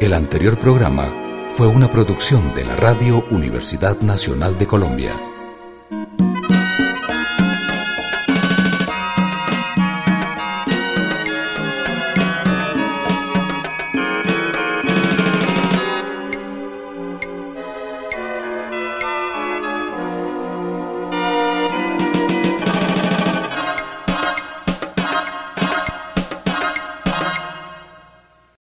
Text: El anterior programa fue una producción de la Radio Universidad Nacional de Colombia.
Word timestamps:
El 0.00 0.14
anterior 0.14 0.58
programa 0.58 1.12
fue 1.50 1.66
una 1.66 1.90
producción 1.90 2.54
de 2.54 2.64
la 2.64 2.74
Radio 2.74 3.22
Universidad 3.30 4.00
Nacional 4.00 4.56
de 4.56 4.66
Colombia. 4.66 5.29